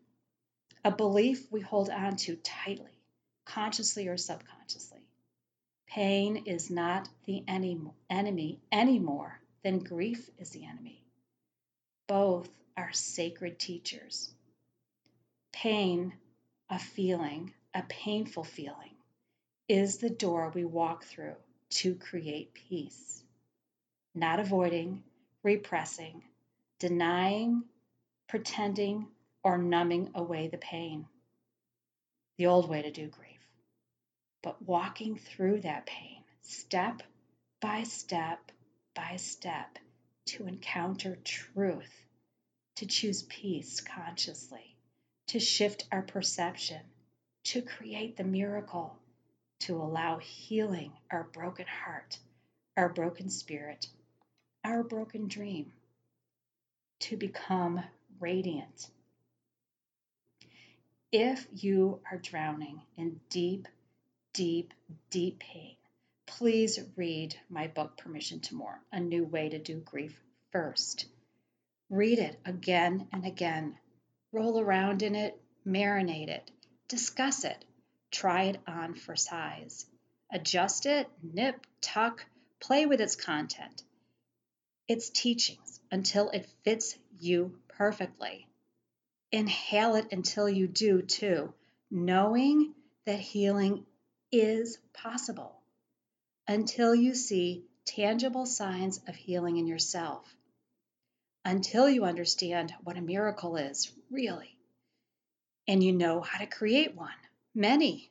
A 0.82 0.90
belief 0.90 1.52
we 1.52 1.60
hold 1.60 1.90
on 1.90 2.16
to 2.16 2.36
tightly 2.36 3.02
consciously 3.44 4.08
or 4.08 4.16
subconsciously. 4.16 5.02
Pain 5.88 6.44
is 6.46 6.70
not 6.70 7.06
the 7.26 7.44
enemy 7.46 8.60
any 8.72 8.98
more 8.98 9.38
than 9.62 9.78
grief 9.80 10.30
is 10.38 10.48
the 10.48 10.64
enemy. 10.64 11.04
Both 12.06 12.48
are 12.78 12.94
sacred 12.94 13.58
teachers. 13.58 14.32
Pain, 15.52 16.14
a 16.70 16.78
feeling, 16.78 17.52
a 17.74 17.82
painful 17.82 18.44
feeling, 18.44 18.93
is 19.68 19.98
the 19.98 20.10
door 20.10 20.52
we 20.54 20.64
walk 20.64 21.04
through 21.04 21.36
to 21.70 21.94
create 21.94 22.54
peace. 22.54 23.22
Not 24.14 24.40
avoiding, 24.40 25.02
repressing, 25.42 26.22
denying, 26.78 27.64
pretending, 28.28 29.06
or 29.42 29.58
numbing 29.58 30.10
away 30.14 30.48
the 30.48 30.58
pain. 30.58 31.06
The 32.36 32.46
old 32.46 32.68
way 32.68 32.82
to 32.82 32.90
do 32.90 33.08
grief. 33.08 33.30
But 34.42 34.62
walking 34.62 35.16
through 35.16 35.60
that 35.62 35.86
pain, 35.86 36.22
step 36.42 37.02
by 37.60 37.84
step 37.84 38.52
by 38.94 39.16
step, 39.16 39.78
to 40.26 40.46
encounter 40.46 41.18
truth, 41.24 42.04
to 42.76 42.86
choose 42.86 43.22
peace 43.24 43.80
consciously, 43.80 44.76
to 45.28 45.40
shift 45.40 45.84
our 45.90 46.02
perception, 46.02 46.80
to 47.44 47.60
create 47.60 48.16
the 48.16 48.24
miracle, 48.24 48.96
to 49.64 49.76
allow 49.76 50.18
healing 50.18 50.92
our 51.10 51.24
broken 51.32 51.64
heart, 51.66 52.18
our 52.76 52.90
broken 52.90 53.30
spirit, 53.30 53.86
our 54.62 54.82
broken 54.82 55.26
dream, 55.26 55.72
to 57.00 57.16
become 57.16 57.82
radiant. 58.20 58.90
If 61.10 61.46
you 61.50 62.00
are 62.10 62.18
drowning 62.18 62.82
in 62.98 63.20
deep, 63.30 63.68
deep, 64.34 64.74
deep 65.08 65.38
pain, 65.38 65.76
please 66.26 66.78
read 66.96 67.34
my 67.48 67.66
book, 67.68 67.96
Permission 67.96 68.40
to 68.40 68.56
Mourn 68.56 68.80
A 68.92 69.00
New 69.00 69.24
Way 69.24 69.48
to 69.48 69.58
Do 69.58 69.76
Grief, 69.76 70.20
first. 70.52 71.06
Read 71.88 72.18
it 72.18 72.38
again 72.44 73.08
and 73.12 73.24
again. 73.24 73.78
Roll 74.30 74.60
around 74.60 75.02
in 75.02 75.14
it, 75.14 75.40
marinate 75.66 76.28
it, 76.28 76.50
discuss 76.88 77.44
it, 77.44 77.64
try 78.14 78.44
it 78.44 78.60
on 78.66 78.94
for 78.94 79.16
size. 79.16 79.86
Adjust 80.32 80.86
it, 80.86 81.08
nip, 81.22 81.66
tuck, 81.80 82.24
play 82.60 82.86
with 82.86 83.00
its 83.00 83.16
content, 83.16 83.82
its 84.88 85.10
teachings 85.10 85.80
until 85.90 86.30
it 86.30 86.48
fits 86.64 86.96
you 87.18 87.58
perfectly. 87.68 88.46
Inhale 89.32 89.96
it 89.96 90.12
until 90.12 90.48
you 90.48 90.66
do 90.66 91.02
too, 91.02 91.52
knowing 91.90 92.74
that 93.04 93.18
healing 93.18 93.84
is 94.32 94.78
possible 94.92 95.60
until 96.46 96.94
you 96.94 97.14
see 97.14 97.64
tangible 97.84 98.46
signs 98.46 99.00
of 99.08 99.14
healing 99.14 99.56
in 99.56 99.66
yourself, 99.66 100.24
until 101.44 101.88
you 101.88 102.04
understand 102.04 102.72
what 102.82 102.96
a 102.96 103.02
miracle 103.02 103.56
is, 103.56 103.90
really, 104.10 104.56
and 105.66 105.82
you 105.82 105.92
know 105.92 106.20
how 106.20 106.38
to 106.38 106.46
create 106.46 106.94
one, 106.94 107.10
many, 107.54 108.10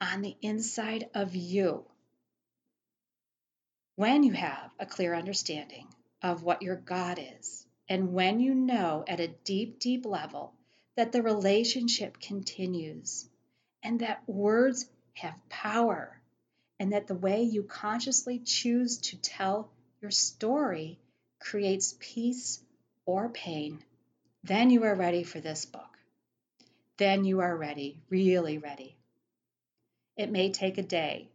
on 0.00 0.22
the 0.22 0.36
inside 0.42 1.08
of 1.14 1.34
you. 1.34 1.84
When 3.96 4.22
you 4.22 4.32
have 4.32 4.70
a 4.78 4.86
clear 4.86 5.14
understanding 5.14 5.86
of 6.22 6.42
what 6.42 6.62
your 6.62 6.76
God 6.76 7.20
is, 7.20 7.66
and 7.88 8.12
when 8.12 8.40
you 8.40 8.54
know 8.54 9.04
at 9.06 9.20
a 9.20 9.28
deep, 9.28 9.78
deep 9.78 10.06
level 10.06 10.54
that 10.96 11.12
the 11.12 11.22
relationship 11.22 12.20
continues 12.20 13.28
and 13.82 14.00
that 14.00 14.26
words 14.28 14.88
have 15.14 15.34
power 15.48 16.20
and 16.78 16.92
that 16.92 17.06
the 17.06 17.14
way 17.14 17.42
you 17.42 17.62
consciously 17.62 18.38
choose 18.38 18.98
to 18.98 19.16
tell 19.16 19.70
your 20.00 20.10
story 20.10 20.98
creates 21.38 21.96
peace 22.00 22.60
or 23.04 23.28
pain, 23.28 23.84
then 24.42 24.70
you 24.70 24.84
are 24.84 24.94
ready 24.94 25.22
for 25.22 25.40
this 25.40 25.66
book. 25.66 25.91
Then 26.98 27.24
you 27.24 27.40
are 27.40 27.56
ready, 27.56 27.98
really 28.10 28.58
ready. 28.58 28.96
It 30.16 30.30
may 30.30 30.50
take 30.50 30.78
a 30.78 30.82
day, 30.82 31.28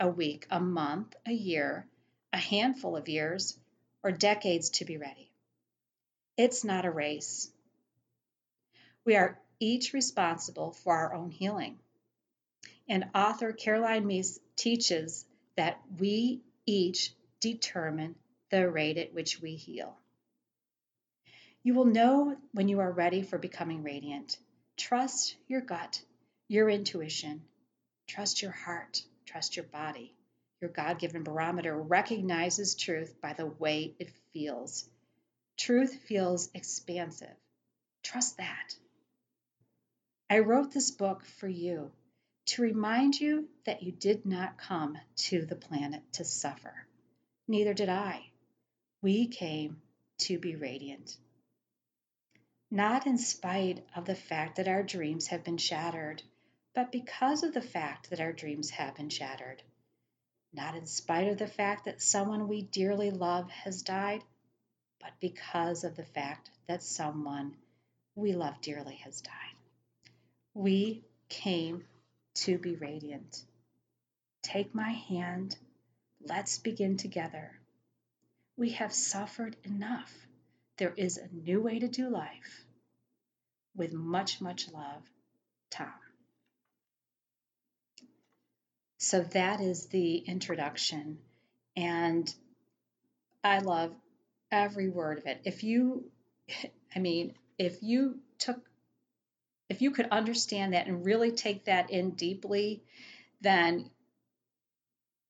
a 0.00 0.08
week, 0.08 0.46
a 0.50 0.60
month, 0.60 1.14
a 1.26 1.32
year, 1.32 1.86
a 2.32 2.38
handful 2.38 2.96
of 2.96 3.08
years, 3.08 3.58
or 4.02 4.12
decades 4.12 4.70
to 4.70 4.84
be 4.84 4.96
ready. 4.96 5.30
It's 6.36 6.64
not 6.64 6.84
a 6.84 6.90
race. 6.90 7.50
We 9.04 9.16
are 9.16 9.38
each 9.60 9.92
responsible 9.92 10.72
for 10.72 10.94
our 10.94 11.14
own 11.14 11.30
healing. 11.30 11.78
And 12.88 13.10
author 13.14 13.52
Caroline 13.52 14.06
Myss 14.06 14.40
teaches 14.56 15.26
that 15.56 15.80
we 15.98 16.40
each 16.64 17.12
determine 17.40 18.14
the 18.50 18.70
rate 18.70 18.96
at 18.96 19.12
which 19.12 19.40
we 19.40 19.56
heal. 19.56 19.96
You 21.62 21.74
will 21.74 21.84
know 21.84 22.36
when 22.52 22.68
you 22.68 22.80
are 22.80 22.90
ready 22.90 23.22
for 23.22 23.36
becoming 23.36 23.82
radiant. 23.82 24.38
Trust 24.78 25.34
your 25.48 25.60
gut, 25.60 26.00
your 26.46 26.70
intuition. 26.70 27.42
Trust 28.06 28.40
your 28.40 28.52
heart. 28.52 29.02
Trust 29.26 29.56
your 29.56 29.66
body. 29.66 30.14
Your 30.60 30.70
God 30.70 30.98
given 30.98 31.24
barometer 31.24 31.76
recognizes 31.76 32.74
truth 32.74 33.20
by 33.20 33.32
the 33.32 33.46
way 33.46 33.94
it 33.98 34.10
feels. 34.32 34.88
Truth 35.56 35.94
feels 36.06 36.48
expansive. 36.54 37.36
Trust 38.04 38.38
that. 38.38 38.76
I 40.30 40.38
wrote 40.38 40.72
this 40.72 40.92
book 40.92 41.24
for 41.24 41.48
you 41.48 41.90
to 42.46 42.62
remind 42.62 43.20
you 43.20 43.48
that 43.66 43.82
you 43.82 43.92
did 43.92 44.24
not 44.24 44.58
come 44.58 44.96
to 45.16 45.44
the 45.44 45.56
planet 45.56 46.02
to 46.14 46.24
suffer. 46.24 46.86
Neither 47.48 47.74
did 47.74 47.88
I. 47.88 48.30
We 49.02 49.26
came 49.26 49.82
to 50.18 50.38
be 50.38 50.54
radiant. 50.54 51.16
Not 52.70 53.06
in 53.06 53.16
spite 53.16 53.86
of 53.96 54.04
the 54.04 54.14
fact 54.14 54.56
that 54.56 54.68
our 54.68 54.82
dreams 54.82 55.28
have 55.28 55.42
been 55.42 55.56
shattered, 55.56 56.22
but 56.74 56.92
because 56.92 57.42
of 57.42 57.54
the 57.54 57.62
fact 57.62 58.10
that 58.10 58.20
our 58.20 58.32
dreams 58.32 58.70
have 58.70 58.94
been 58.94 59.08
shattered. 59.08 59.62
Not 60.52 60.76
in 60.76 60.86
spite 60.86 61.28
of 61.28 61.38
the 61.38 61.46
fact 61.46 61.86
that 61.86 62.02
someone 62.02 62.46
we 62.46 62.62
dearly 62.62 63.10
love 63.10 63.50
has 63.50 63.82
died, 63.82 64.22
but 65.00 65.12
because 65.20 65.84
of 65.84 65.96
the 65.96 66.04
fact 66.04 66.50
that 66.66 66.82
someone 66.82 67.56
we 68.14 68.32
love 68.32 68.60
dearly 68.60 68.96
has 68.96 69.20
died. 69.20 69.56
We 70.52 71.04
came 71.28 71.84
to 72.34 72.58
be 72.58 72.76
radiant. 72.76 73.44
Take 74.42 74.74
my 74.74 74.90
hand. 74.90 75.56
Let's 76.20 76.58
begin 76.58 76.96
together. 76.96 77.58
We 78.56 78.70
have 78.70 78.92
suffered 78.92 79.56
enough. 79.64 80.27
There 80.78 80.94
is 80.96 81.18
a 81.18 81.28
new 81.32 81.60
way 81.60 81.78
to 81.78 81.88
do 81.88 82.08
life. 82.08 82.64
With 83.76 83.92
much, 83.92 84.40
much 84.40 84.70
love, 84.72 85.02
Tom. 85.70 85.92
So 88.98 89.20
that 89.20 89.60
is 89.60 89.86
the 89.86 90.16
introduction. 90.16 91.18
And 91.76 92.32
I 93.44 93.58
love 93.58 93.94
every 94.50 94.88
word 94.88 95.18
of 95.18 95.26
it. 95.26 95.42
If 95.44 95.62
you, 95.62 96.10
I 96.96 96.98
mean, 96.98 97.34
if 97.58 97.82
you 97.82 98.18
took 98.38 98.60
if 99.68 99.82
you 99.82 99.90
could 99.90 100.08
understand 100.10 100.72
that 100.72 100.86
and 100.86 101.04
really 101.04 101.30
take 101.30 101.66
that 101.66 101.90
in 101.90 102.12
deeply, 102.12 102.82
then 103.40 103.90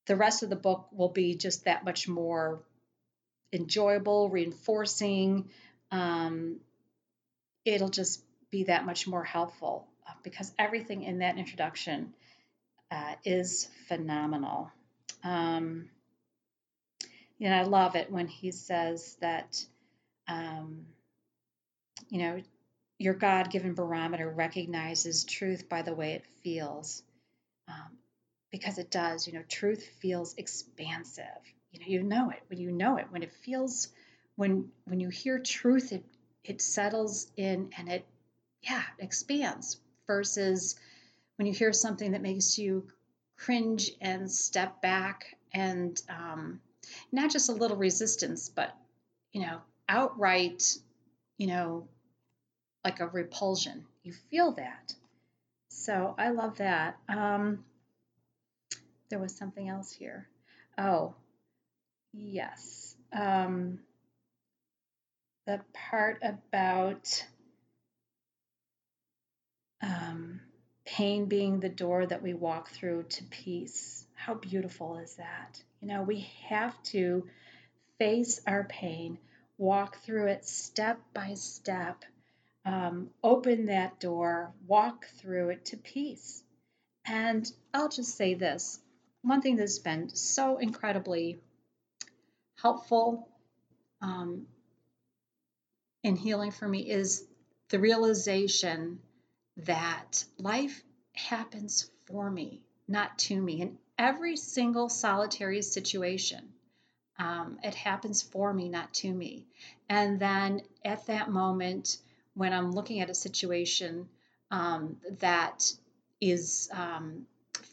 the 0.06 0.16
rest 0.16 0.42
of 0.42 0.50
the 0.50 0.56
book 0.56 0.88
will 0.92 1.08
be 1.08 1.34
just 1.34 1.64
that 1.64 1.84
much 1.84 2.08
more 2.08 2.62
enjoyable, 3.52 4.28
reinforcing. 4.30 5.48
Um, 5.90 6.61
it'll 7.64 7.88
just 7.88 8.22
be 8.50 8.64
that 8.64 8.87
much 8.87 9.06
more 9.06 9.24
helpful 9.24 9.87
uh, 10.06 10.12
because 10.22 10.52
everything 10.58 11.02
in 11.02 11.18
that 11.18 11.38
introduction 11.38 12.14
uh, 12.90 13.14
is 13.24 13.68
phenomenal. 13.87 14.70
Um, 15.22 15.88
you 17.38 17.48
know, 17.48 17.56
I 17.56 17.62
love 17.62 17.94
it 17.94 18.11
when 18.11 18.26
he 18.26 18.50
says 18.50 19.16
that, 19.20 19.64
um, 20.26 20.87
you 22.08 22.18
know, 22.18 22.42
your 22.98 23.14
God 23.14 23.50
given 23.50 23.74
barometer 23.74 24.28
recognizes 24.28 25.24
truth 25.24 25.68
by 25.68 25.82
the 25.82 25.94
way 25.94 26.12
it 26.12 26.24
feels. 26.42 27.02
Um, 27.68 27.98
because 28.50 28.78
it 28.78 28.90
does, 28.90 29.26
you 29.26 29.34
know, 29.34 29.42
truth 29.48 29.87
feels 30.00 30.34
expansive. 30.37 31.24
You 31.72 31.81
know, 31.81 31.87
you 31.87 32.02
know 32.02 32.31
it 32.31 32.42
when 32.48 32.59
you 32.59 32.70
know 32.70 32.96
it. 32.96 33.07
When 33.11 33.22
it 33.22 33.33
feels, 33.44 33.88
when 34.37 34.70
when 34.85 35.00
you 35.00 35.09
hear 35.09 35.38
truth, 35.38 35.92
it 35.92 36.04
it 36.44 36.61
settles 36.61 37.31
in 37.37 37.70
and 37.76 37.88
it, 37.88 38.07
yeah, 38.62 38.83
expands. 38.98 39.78
Versus 40.07 40.76
when 41.37 41.46
you 41.46 41.52
hear 41.52 41.72
something 41.72 42.12
that 42.12 42.22
makes 42.22 42.59
you 42.59 42.88
cringe 43.37 43.90
and 44.00 44.31
step 44.31 44.81
back 44.81 45.37
and 45.52 46.00
um, 46.09 46.61
not 47.12 47.31
just 47.31 47.50
a 47.50 47.52
little 47.52 47.76
resistance, 47.76 48.48
but 48.48 48.74
you 49.33 49.42
know, 49.42 49.61
outright, 49.88 50.78
you 51.37 51.46
know, 51.46 51.88
like 52.85 53.00
a 53.00 53.07
repulsion. 53.07 53.85
You 54.02 54.12
feel 54.31 54.52
that. 54.52 54.94
So 55.68 56.14
I 56.16 56.31
love 56.31 56.57
that. 56.59 56.96
Um, 57.09 57.64
there 59.11 59.18
was 59.18 59.37
something 59.37 59.68
else 59.68 59.92
here. 59.92 60.28
Oh, 60.76 61.14
yes. 62.12 62.97
Um, 63.12 63.81
the 65.47 65.61
part 65.73 66.18
about 66.23 67.27
um, 69.83 70.40
pain 70.85 71.27
being 71.27 71.61
the 71.61 71.68
door 71.68 72.07
that 72.07 72.23
we 72.23 72.35
walk 72.35 72.71
through 72.71 73.05
to 73.05 73.25
peace. 73.25 74.07
How 74.14 74.35
beautiful 74.35 74.99
is 74.99 75.14
that? 75.16 75.62
You 75.81 75.88
know, 75.88 76.03
we 76.03 76.29
have 76.49 76.81
to 76.85 77.27
face 77.99 78.40
our 78.47 78.64
pain, 78.64 79.18
walk 79.59 79.99
through 80.03 80.29
it 80.29 80.44
step 80.44 81.01
by 81.14 81.35
step, 81.35 82.05
um, 82.64 83.11
open 83.23 83.66
that 83.66 84.01
door, 84.01 84.53
walk 84.66 85.07
through 85.18 85.51
it 85.51 85.64
to 85.66 85.77
peace. 85.77 86.42
And 87.07 87.51
I'll 87.73 87.88
just 87.88 88.16
say 88.16 88.35
this 88.35 88.81
one 89.23 89.42
thing 89.42 89.57
that's 89.57 89.79
been 89.79 90.11
so 90.11 90.59
incredibly 90.59 91.40
helpful 92.61 93.29
um, 94.01 94.47
in 96.03 96.16
healing 96.16 96.51
for 96.51 96.68
me 96.68 96.90
is 96.90 97.25
the 97.68 97.79
realization 97.79 99.01
that 99.59 100.25
life 100.38 100.83
happens 101.12 101.90
for 102.07 102.31
me, 102.31 102.62
not 102.87 103.18
to 103.18 103.40
me. 103.40 103.61
In 103.61 103.79
every 103.99 104.37
single 104.37 104.88
solitary 104.88 105.62
situation, 105.62 106.53
um, 107.18 107.59
it 107.62 107.75
happens 107.75 108.23
for 108.23 108.53
me, 108.53 108.68
not 108.68 108.94
to 108.94 109.12
me. 109.12 109.47
And 109.88 110.21
then 110.21 110.62
at 110.85 111.07
that 111.07 111.31
moment, 111.31 111.99
when 112.35 112.53
I'm 112.53 112.71
looking 112.71 113.01
at 113.01 113.11
a 113.11 113.14
situation 113.14 114.09
um, 114.51 114.97
that 115.18 115.73
is 116.21 116.71
um, 116.73 117.27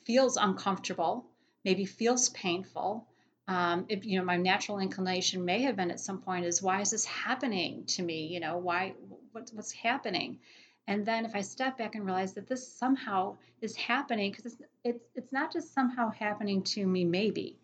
feels 0.03 0.37
uncomfortable, 0.37 1.25
maybe 1.63 1.85
feels 1.85 2.29
painful, 2.29 3.07
um, 3.47 3.85
if, 3.89 4.05
you 4.05 4.17
know, 4.17 4.25
my 4.25 4.37
natural 4.37 4.79
inclination 4.79 5.45
may 5.45 5.61
have 5.61 5.75
been 5.75 5.91
at 5.91 5.99
some 5.99 6.19
point 6.19 6.45
is 6.45 6.61
why 6.61 6.81
is 6.81 6.91
this 6.91 7.05
happening 7.05 7.83
to 7.85 8.01
me? 8.01 8.27
You 8.27 8.39
know, 8.39 8.57
why, 8.57 8.93
what, 9.31 9.49
what's 9.53 9.71
happening? 9.71 10.39
And 10.87 11.05
then 11.05 11.25
if 11.25 11.35
I 11.35 11.41
step 11.41 11.77
back 11.77 11.95
and 11.95 12.05
realize 12.05 12.33
that 12.33 12.47
this 12.47 12.67
somehow 12.67 13.37
is 13.61 13.75
happening, 13.75 14.31
because 14.31 14.45
it's, 14.45 14.61
it's, 14.83 15.05
it's 15.15 15.31
not 15.31 15.53
just 15.53 15.73
somehow 15.73 16.11
happening 16.11 16.63
to 16.63 16.85
me, 16.85 17.05
maybe 17.05 17.57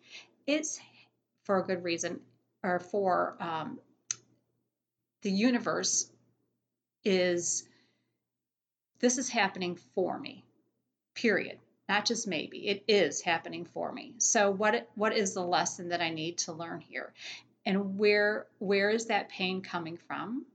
it's 0.46 0.80
for 1.44 1.58
a 1.58 1.64
good 1.64 1.82
reason 1.82 2.20
or 2.62 2.78
for 2.78 3.36
um, 3.40 3.78
the 5.22 5.30
universe 5.30 6.08
is 7.04 7.64
this 9.00 9.18
is 9.18 9.28
happening 9.28 9.76
for 9.94 10.16
me, 10.16 10.44
period 11.14 11.58
not 11.88 12.04
just 12.04 12.26
maybe 12.26 12.68
it 12.68 12.84
is 12.88 13.20
happening 13.20 13.64
for 13.64 13.92
me. 13.92 14.14
So 14.18 14.50
what 14.50 14.88
what 14.94 15.16
is 15.16 15.34
the 15.34 15.42
lesson 15.42 15.88
that 15.88 16.00
i 16.00 16.10
need 16.10 16.38
to 16.38 16.52
learn 16.52 16.80
here? 16.80 17.12
And 17.66 17.98
where 17.98 18.46
where 18.58 18.90
is 18.90 19.06
that 19.06 19.28
pain 19.28 19.62
coming 19.62 19.96
from? 19.96 20.46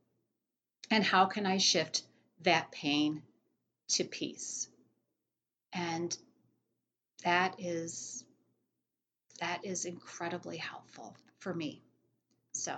And 0.90 1.04
how 1.04 1.26
can 1.26 1.46
i 1.46 1.58
shift 1.58 2.04
that 2.44 2.72
pain 2.72 3.22
to 3.90 4.04
peace? 4.04 4.70
And 5.74 6.18
that 7.24 7.56
is 7.60 8.24
that 9.40 9.64
is 9.64 9.86
incredibly 9.86 10.58
helpful 10.58 11.16
for 11.40 11.54
me. 11.54 11.84
So 12.54 12.76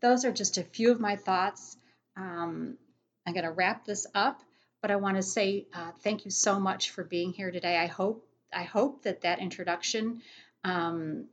those 0.00 0.24
are 0.24 0.32
just 0.32 0.56
a 0.56 0.62
few 0.62 0.90
of 0.90 1.00
my 1.00 1.16
thoughts. 1.16 1.76
Um, 2.16 2.78
i'm 3.26 3.34
going 3.34 3.44
to 3.44 3.52
wrap 3.52 3.84
this 3.84 4.06
up 4.14 4.42
but 4.80 4.90
I 4.90 4.96
want 4.96 5.16
to 5.16 5.22
say 5.22 5.66
uh, 5.74 5.90
thank 6.00 6.24
you 6.24 6.30
so 6.30 6.58
much 6.58 6.90
for 6.90 7.04
being 7.04 7.32
here 7.32 7.50
today. 7.50 7.76
I 7.76 7.86
hope 7.86 8.24
I 8.52 8.62
hope 8.62 9.02
that 9.02 9.22
that 9.22 9.40
introduction 9.40 10.22
um, 10.64 11.26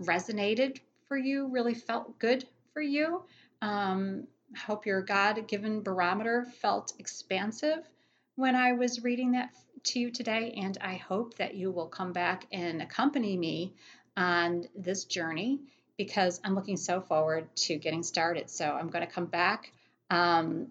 resonated 0.00 0.78
for 1.08 1.16
you, 1.16 1.48
really 1.48 1.74
felt 1.74 2.18
good 2.18 2.46
for 2.72 2.80
you. 2.80 3.22
Um, 3.62 4.26
I 4.54 4.58
hope 4.58 4.86
your 4.86 5.02
God-given 5.02 5.82
barometer 5.82 6.46
felt 6.60 6.92
expansive 6.98 7.88
when 8.36 8.54
I 8.54 8.72
was 8.72 9.02
reading 9.02 9.32
that 9.32 9.50
to 9.84 9.98
you 9.98 10.10
today, 10.10 10.54
and 10.56 10.76
I 10.80 10.94
hope 10.94 11.36
that 11.38 11.54
you 11.54 11.70
will 11.70 11.86
come 11.86 12.12
back 12.12 12.46
and 12.52 12.82
accompany 12.82 13.36
me 13.36 13.72
on 14.16 14.66
this 14.76 15.04
journey 15.04 15.60
because 15.96 16.40
I'm 16.44 16.54
looking 16.54 16.76
so 16.76 17.00
forward 17.00 17.48
to 17.56 17.76
getting 17.76 18.02
started. 18.02 18.50
So 18.50 18.70
I'm 18.70 18.88
going 18.88 19.06
to 19.06 19.12
come 19.12 19.26
back 19.26 19.72
um, 20.10 20.68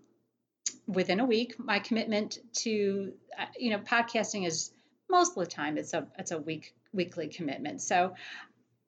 within 0.87 1.19
a 1.19 1.25
week. 1.25 1.55
My 1.59 1.79
commitment 1.79 2.39
to 2.63 3.13
uh, 3.37 3.45
you 3.57 3.71
know 3.71 3.79
podcasting 3.79 4.45
is 4.45 4.71
most 5.09 5.37
of 5.37 5.43
the 5.43 5.49
time 5.49 5.77
it's 5.77 5.93
a 5.93 6.07
it's 6.17 6.31
a 6.31 6.37
week 6.37 6.73
weekly 6.93 7.27
commitment. 7.27 7.81
So 7.81 8.15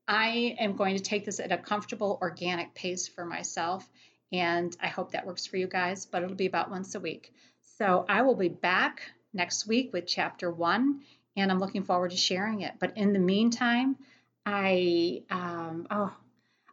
I 0.07 0.55
am 0.59 0.75
going 0.75 0.95
to 0.95 1.03
take 1.03 1.25
this 1.25 1.39
at 1.39 1.51
a 1.51 1.57
comfortable 1.57 2.17
organic 2.21 2.73
pace 2.73 3.07
for 3.07 3.25
myself 3.25 3.87
and 4.31 4.75
I 4.81 4.87
hope 4.87 5.11
that 5.11 5.25
works 5.25 5.45
for 5.45 5.57
you 5.57 5.67
guys, 5.67 6.05
but 6.05 6.23
it'll 6.23 6.35
be 6.35 6.45
about 6.45 6.71
once 6.71 6.95
a 6.95 6.99
week. 6.99 7.33
So 7.77 8.05
I 8.07 8.21
will 8.21 8.35
be 8.35 8.49
back 8.49 9.01
next 9.33 9.67
week 9.67 9.91
with 9.93 10.07
chapter 10.07 10.49
1 10.49 11.01
and 11.35 11.51
I'm 11.51 11.59
looking 11.59 11.83
forward 11.83 12.11
to 12.11 12.17
sharing 12.17 12.61
it. 12.61 12.73
But 12.79 12.97
in 12.97 13.13
the 13.13 13.19
meantime, 13.19 13.97
I 14.45 15.23
um, 15.29 15.87
oh 15.91 16.13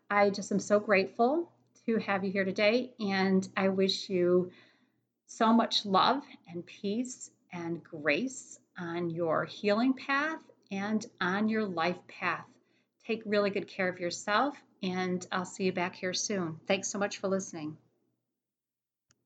I 0.08 0.30
just 0.30 0.52
am 0.52 0.60
so 0.60 0.78
grateful 0.78 1.50
to 1.86 1.98
have 1.98 2.24
you 2.24 2.30
here 2.30 2.44
today 2.44 2.92
and 3.00 3.46
I 3.56 3.68
wish 3.68 4.08
you 4.08 4.52
so 5.26 5.52
much 5.52 5.84
love 5.84 6.22
and 6.48 6.64
peace 6.64 7.30
and 7.52 7.82
grace 7.82 8.58
on 8.78 9.10
your 9.10 9.44
healing 9.44 9.94
path 9.94 10.40
and 10.70 11.06
on 11.20 11.48
your 11.48 11.64
life 11.64 11.98
path. 12.08 12.46
Take 13.06 13.22
really 13.26 13.50
good 13.50 13.68
care 13.68 13.88
of 13.88 14.00
yourself, 14.00 14.56
and 14.82 15.26
I'll 15.30 15.44
see 15.44 15.64
you 15.64 15.72
back 15.72 15.94
here 15.94 16.14
soon. 16.14 16.58
Thanks 16.66 16.88
so 16.88 16.98
much 16.98 17.18
for 17.18 17.28
listening. 17.28 17.76